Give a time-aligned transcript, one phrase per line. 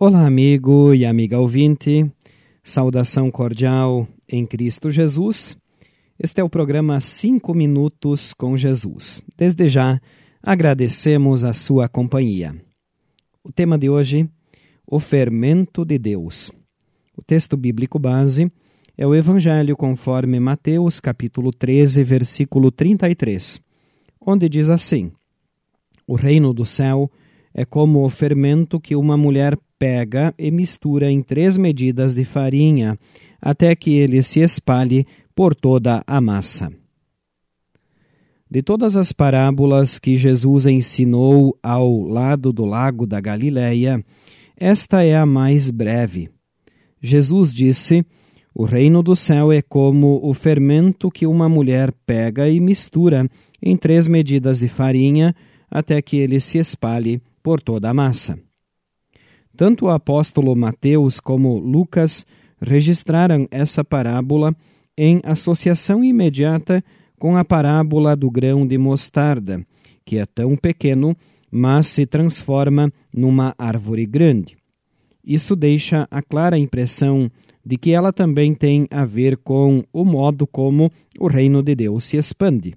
[0.00, 2.10] Olá, amigo e amiga ouvinte.
[2.62, 5.58] Saudação cordial em Cristo Jesus.
[6.18, 9.22] Este é o programa 5 Minutos com Jesus.
[9.36, 10.00] Desde já,
[10.42, 12.54] agradecemos a sua companhia.
[13.44, 14.30] O tema de hoje,
[14.86, 16.52] o fermento de Deus.
[17.18, 18.48] O texto bíblico base
[18.96, 23.60] é o Evangelho conforme Mateus capítulo 13, versículo 33,
[24.24, 25.10] onde diz assim:
[26.06, 27.10] O reino do céu
[27.52, 32.96] é como o fermento que uma mulher pega e mistura em três medidas de farinha,
[33.42, 36.72] até que ele se espalhe por toda a massa.
[38.48, 44.04] De todas as parábolas que Jesus ensinou ao lado do lago da Galileia,
[44.56, 46.30] esta é a mais breve.
[47.00, 48.04] Jesus disse:
[48.54, 53.28] O reino do céu é como o fermento que uma mulher pega e mistura
[53.62, 55.34] em três medidas de farinha
[55.70, 58.38] até que ele se espalhe por toda a massa.
[59.56, 62.24] Tanto o apóstolo Mateus como Lucas
[62.60, 64.54] registraram essa parábola
[64.96, 66.82] em associação imediata
[67.18, 69.64] com a parábola do grão de mostarda,
[70.04, 71.16] que é tão pequeno,
[71.50, 74.57] mas se transforma numa árvore grande.
[75.24, 77.30] Isso deixa a clara impressão
[77.64, 82.04] de que ela também tem a ver com o modo como o reino de Deus
[82.04, 82.74] se expande.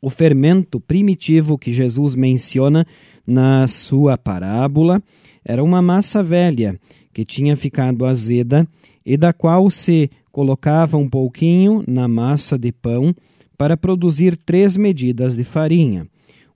[0.00, 2.86] O fermento primitivo que Jesus menciona
[3.26, 5.02] na sua parábola
[5.42, 6.78] era uma massa velha
[7.14, 8.68] que tinha ficado azeda
[9.06, 13.14] e da qual se colocava um pouquinho na massa de pão
[13.56, 16.06] para produzir três medidas de farinha,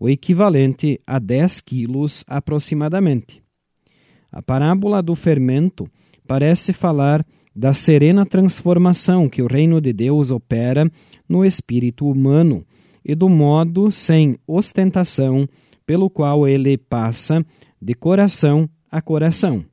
[0.00, 3.45] o equivalente a 10 quilos aproximadamente.
[4.36, 5.88] A parábola do fermento
[6.28, 10.92] parece falar da serena transformação que o reino de Deus opera
[11.26, 12.62] no espírito humano
[13.02, 15.48] e do modo sem ostentação
[15.86, 17.42] pelo qual ele passa
[17.80, 19.64] de coração a coração.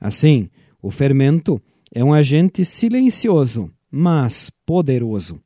[0.00, 0.48] Assim,
[0.82, 1.62] o fermento
[1.94, 5.38] é um agente silencioso, mas poderoso.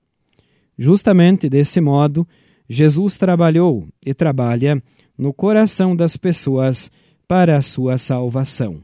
[0.79, 2.27] Justamente desse modo,
[2.67, 4.83] Jesus trabalhou e trabalha
[5.19, 6.91] no coração das pessoas
[7.29, 8.83] para a sua salvação.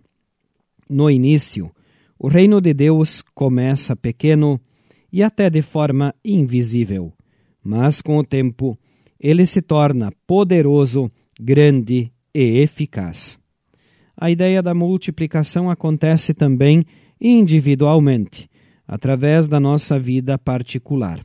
[0.88, 1.72] No início,
[2.18, 4.60] o reino de Deus começa pequeno
[5.10, 7.12] e até de forma invisível,
[7.62, 8.78] mas com o tempo
[9.18, 11.10] ele se torna poderoso,
[11.40, 13.38] grande e eficaz
[14.16, 16.84] a ideia da multiplicação acontece também
[17.20, 18.48] individualmente,
[18.86, 21.24] através da nossa vida particular.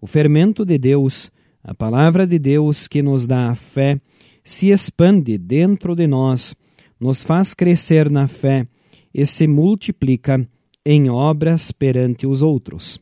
[0.00, 1.30] O fermento de Deus,
[1.62, 4.00] a palavra de Deus que nos dá a fé,
[4.48, 6.56] se expande dentro de nós,
[6.98, 8.66] nos faz crescer na fé
[9.12, 10.48] e se multiplica
[10.86, 12.98] em obras perante os outros.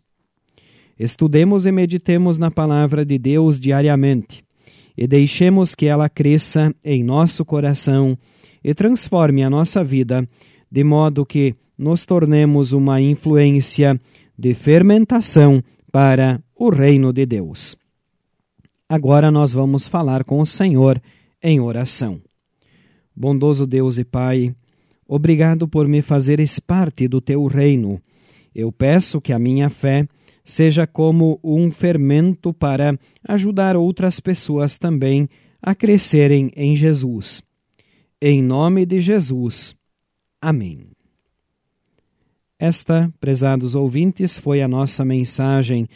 [0.98, 4.44] Estudemos e meditemos na palavra de Deus diariamente
[4.98, 8.18] e deixemos que ela cresça em nosso coração
[8.64, 10.28] e transforme a nossa vida
[10.68, 14.00] de modo que nos tornemos uma influência
[14.36, 15.62] de fermentação
[15.92, 17.76] para o reino de Deus.
[18.88, 21.00] Agora nós vamos falar com o Senhor
[21.42, 22.20] em oração.
[23.14, 24.54] Bondoso Deus e Pai,
[25.06, 28.00] obrigado por me fazeres parte do teu reino.
[28.54, 30.08] Eu peço que a minha fé
[30.44, 35.28] seja como um fermento para ajudar outras pessoas também
[35.60, 37.42] a crescerem em Jesus.
[38.20, 39.74] Em nome de Jesus.
[40.40, 40.86] Amém.
[42.58, 45.88] Esta, prezados ouvintes, foi a nossa mensagem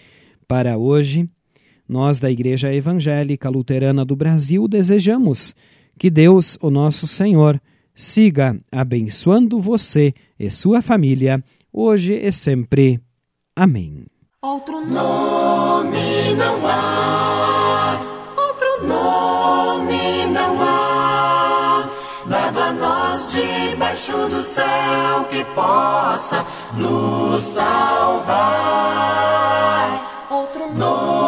[0.47, 1.29] para hoje.
[1.91, 5.57] Nós, da Igreja Evangélica Luterana do Brasil, desejamos
[5.99, 7.61] que Deus, o nosso Senhor,
[7.93, 11.43] siga abençoando você e sua família,
[11.73, 13.01] hoje e sempre.
[13.57, 14.05] Amém.
[14.41, 18.01] Outro nome não há,
[18.37, 20.91] outro nome não há
[23.91, 26.47] debaixo do céu que possa
[26.77, 28.31] nos salvar.
[30.31, 31.20] Outro nome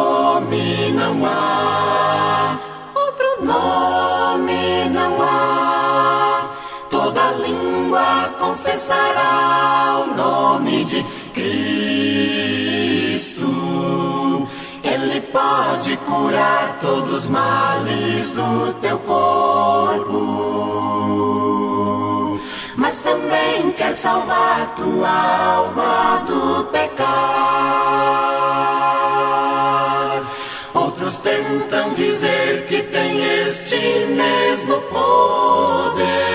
[8.73, 12.07] confessará o nome de Cristo.
[14.83, 20.41] Ele pode curar todos os males do teu corpo
[22.75, 27.13] mas também quer salvar tua alma do pecar.
[30.73, 33.77] Outros tentam dizer que tem este
[34.07, 36.32] mesmo poder